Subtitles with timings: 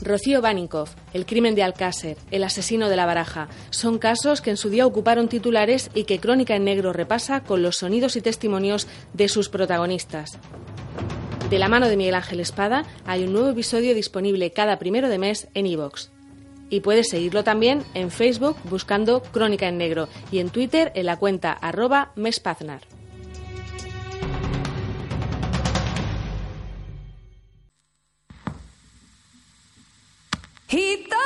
[0.00, 4.56] Rocío Baninkoff, el crimen de Alcácer, el asesino de la baraja, son casos que en
[4.56, 8.86] su día ocuparon titulares y que Crónica en Negro repasa con los sonidos y testimonios
[9.14, 10.38] de sus protagonistas.
[11.50, 15.18] De la mano de Miguel Ángel Espada hay un nuevo episodio disponible cada primero de
[15.18, 16.08] mes en iVoox.
[16.68, 21.16] Y puedes seguirlo también en Facebook buscando Crónica en Negro y en Twitter en la
[21.16, 22.95] cuenta arroba mespaznar.
[30.68, 30.96] He.
[30.96, 31.25] the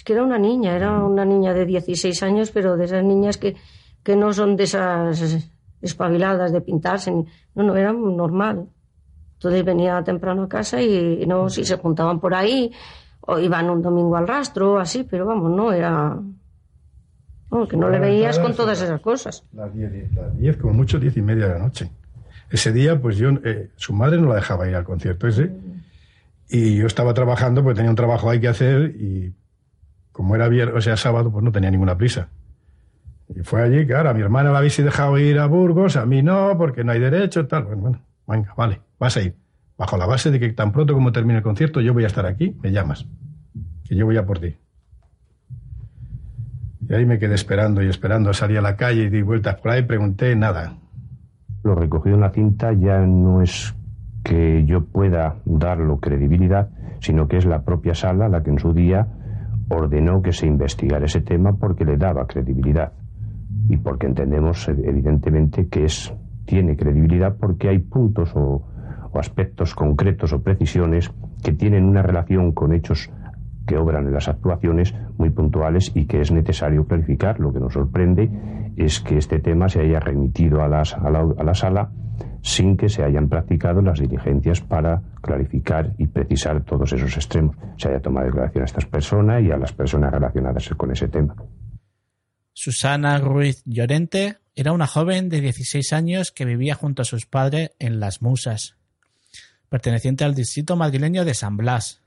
[0.00, 3.36] es que era una niña, era una niña de 16 años, pero de esas niñas
[3.36, 3.54] que,
[4.02, 5.46] que no son de esas
[5.82, 8.66] espabiladas de pintarse, ni- no, no, era normal.
[9.34, 12.72] Entonces venía temprano a casa y, no, si se juntaban por ahí,
[13.20, 16.16] o iban un domingo al rastro, así, pero vamos, no era.
[17.50, 19.44] Vamos, que no le veías con todas esas cosas.
[19.52, 21.90] Las 10, las 10, como mucho, 10 y media de la noche.
[22.48, 25.50] Ese día, pues yo, eh, su madre no la dejaba ir al concierto ese.
[26.48, 29.34] Y yo estaba trabajando, pues tenía un trabajo ahí que hacer y
[30.30, 32.28] como era viernes, o sea, sábado, pues no tenía ninguna prisa.
[33.34, 36.22] Y fue allí, que ahora mi hermana la habéis dejado ir a Burgos, a mí
[36.22, 37.64] no, porque no hay derecho, tal.
[37.64, 39.34] Bueno, bueno, venga, vale, vas a ir.
[39.76, 42.26] Bajo la base de que tan pronto como termine el concierto, yo voy a estar
[42.26, 43.08] aquí, me llamas.
[43.88, 44.56] Que yo voy a por ti.
[46.88, 48.32] Y ahí me quedé esperando y esperando.
[48.32, 50.76] Salí a la calle y di vueltas por ahí, pregunté, nada.
[51.64, 53.74] Lo recogido en la cinta ya no es
[54.22, 56.68] que yo pueda darlo credibilidad,
[57.00, 59.08] sino que es la propia sala la que en su día
[59.70, 62.92] ordenó que se investigara ese tema porque le daba credibilidad
[63.68, 66.12] y porque entendemos evidentemente que es
[66.44, 68.66] tiene credibilidad porque hay puntos o,
[69.12, 71.12] o aspectos concretos o precisiones
[71.44, 73.10] que tienen una relación con hechos
[73.66, 77.38] que obran en las actuaciones muy puntuales y que es necesario clarificar.
[77.38, 78.28] Lo que nos sorprende
[78.76, 81.90] es que este tema se haya remitido a, las- a la, a la sala
[82.42, 87.56] sin que se hayan practicado las diligencias para clarificar y precisar todos esos extremos.
[87.76, 91.34] Se haya tomado declaración a estas personas y a las personas relacionadas con ese tema.
[92.52, 97.70] Susana Ruiz Llorente era una joven de 16 años que vivía junto a sus padres
[97.78, 98.76] en Las Musas,
[99.68, 102.02] perteneciente al distrito madrileño de San Blas.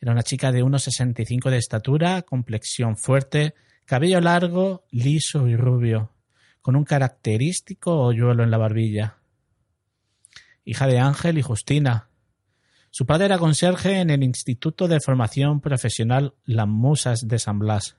[0.00, 6.10] Era una chica de 1,65 de estatura, complexión fuerte, cabello largo, liso y rubio,
[6.62, 9.19] con un característico hoyuelo en la barbilla.
[10.70, 12.08] Hija de Ángel y Justina.
[12.90, 17.96] Su padre era conserje en el Instituto de Formación Profesional Las Musas de San Blas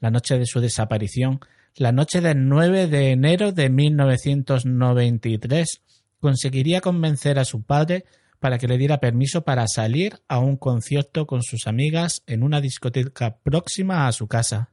[0.00, 1.40] la noche de su desaparición,
[1.76, 5.82] la noche del 9 de enero de 1993,
[6.18, 8.06] conseguiría convencer a su padre
[8.40, 12.62] para que le diera permiso para salir a un concierto con sus amigas en una
[12.62, 14.70] discoteca próxima a su casa.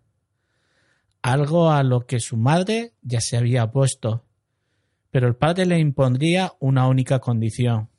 [1.21, 4.23] Algo a lo que su madre ya se había opuesto,
[5.11, 7.89] pero el padre le impondría una única condición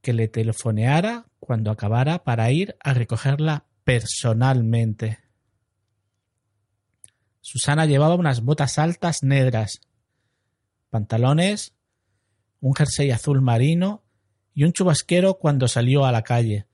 [0.00, 5.18] que le telefoneara cuando acabara para ir a recogerla personalmente.
[7.40, 9.80] Susana llevaba unas botas altas negras,
[10.90, 11.74] pantalones,
[12.60, 14.04] un jersey azul marino
[14.54, 16.66] y un chubasquero cuando salió a la calle.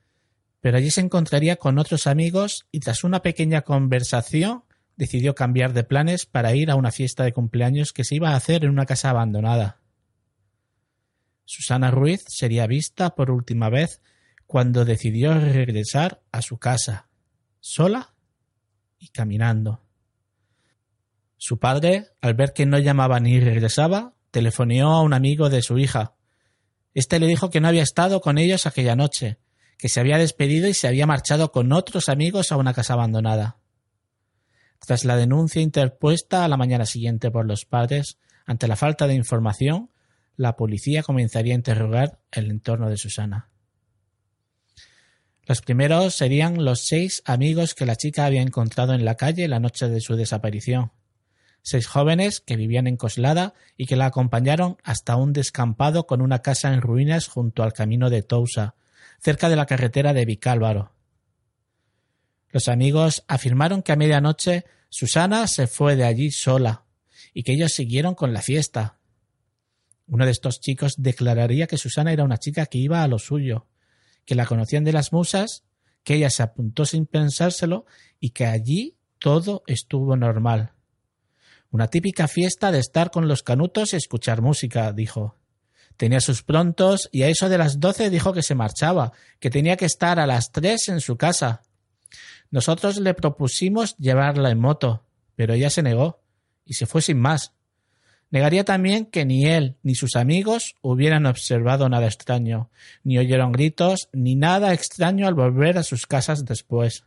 [0.59, 4.63] Pero allí se encontraría con otros amigos y tras una pequeña conversación
[4.97, 8.35] decidió cambiar de planes para ir a una fiesta de cumpleaños que se iba a
[8.35, 9.79] hacer en una casa abandonada.
[11.45, 14.01] Susana Ruiz sería vista por última vez
[14.47, 17.07] cuando decidió regresar a su casa,
[17.59, 18.13] sola
[18.97, 19.83] y caminando.
[21.37, 25.77] Su padre, al ver que no llamaba ni regresaba, telefoneó a un amigo de su
[25.77, 26.15] hija.
[26.93, 29.37] Este le dijo que no había estado con ellos aquella noche,
[29.77, 33.57] que se había despedido y se había marchado con otros amigos a una casa abandonada.
[34.79, 39.15] Tras la denuncia interpuesta a la mañana siguiente por los padres, ante la falta de
[39.15, 39.89] información,
[40.35, 43.49] la policía comenzaría a interrogar el entorno de Susana.
[45.47, 49.59] Los primeros serían los seis amigos que la chica había encontrado en la calle la
[49.59, 50.91] noche de su desaparición.
[51.61, 56.39] Seis jóvenes que vivían en Coslada y que la acompañaron hasta un descampado con una
[56.39, 58.75] casa en ruinas junto al camino de Tousa,
[59.19, 60.96] cerca de la carretera de Vicálvaro.
[62.51, 66.85] Los amigos afirmaron que a medianoche Susana se fue de allí sola
[67.33, 68.99] y que ellos siguieron con la fiesta.
[70.07, 73.67] Uno de estos chicos declararía que Susana era una chica que iba a lo suyo,
[74.25, 75.63] que la conocían de las musas,
[76.03, 77.85] que ella se apuntó sin pensárselo
[78.19, 80.71] y que allí todo estuvo normal.
[81.69, 85.35] Una típica fiesta de estar con los canutos y escuchar música, dijo.
[85.97, 89.75] Tenía sus prontos y a eso de las doce dijo que se marchaba, que tenía
[89.75, 91.63] que estar a las tres en su casa.
[92.51, 95.03] Nosotros le propusimos llevarla en moto,
[95.35, 96.21] pero ella se negó
[96.65, 97.53] y se fue sin más.
[98.29, 102.69] Negaría también que ni él ni sus amigos hubieran observado nada extraño,
[103.03, 107.05] ni oyeron gritos, ni nada extraño al volver a sus casas después.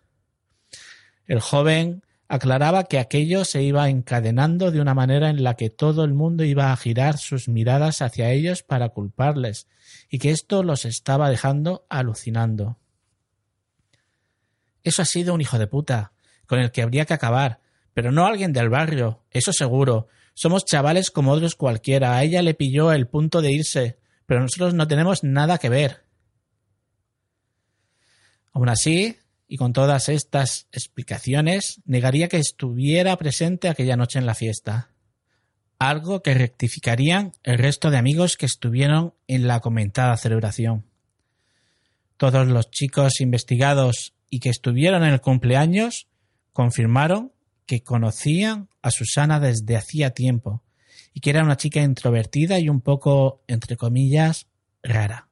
[1.26, 6.04] El joven aclaraba que aquello se iba encadenando de una manera en la que todo
[6.04, 9.66] el mundo iba a girar sus miradas hacia ellos para culparles,
[10.08, 12.79] y que esto los estaba dejando alucinando.
[14.82, 16.12] Eso ha sido un hijo de puta,
[16.46, 17.60] con el que habría que acabar,
[17.94, 20.08] pero no alguien del barrio, eso seguro.
[20.34, 22.16] Somos chavales como otros cualquiera.
[22.16, 26.04] A ella le pilló el punto de irse, pero nosotros no tenemos nada que ver.
[28.52, 29.16] Aún así,
[29.48, 34.90] y con todas estas explicaciones, negaría que estuviera presente aquella noche en la fiesta.
[35.78, 40.86] Algo que rectificarían el resto de amigos que estuvieron en la comentada celebración.
[42.16, 46.06] Todos los chicos investigados y que estuvieron en el cumpleaños
[46.52, 47.32] confirmaron
[47.66, 50.62] que conocían a Susana desde hacía tiempo
[51.12, 54.46] y que era una chica introvertida y un poco, entre comillas,
[54.82, 55.28] rara.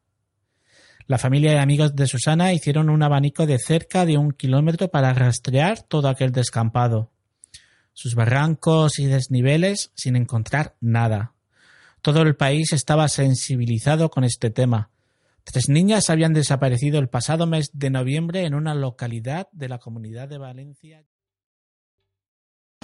[1.06, 5.14] La familia y amigos de Susana hicieron un abanico de cerca de un kilómetro para
[5.14, 7.10] rastrear todo aquel descampado,
[7.94, 11.32] sus barrancos y desniveles sin encontrar nada.
[12.02, 14.90] Todo el país estaba sensibilizado con este tema.
[15.50, 20.28] Tres niñas habían desaparecido el pasado mes de noviembre en una localidad de la comunidad
[20.28, 21.04] de Valencia.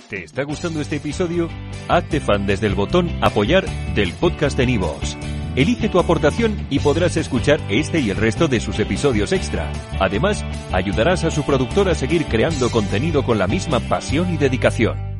[0.08, 1.48] ¿Te está gustando este episodio?
[1.88, 5.16] Hazte fan desde el botón Apoyar del podcast de Nivos.
[5.56, 9.70] Elige tu aportación y podrás escuchar este y el resto de sus episodios extra.
[10.00, 15.13] Además, ayudarás a su productor a seguir creando contenido con la misma pasión y dedicación.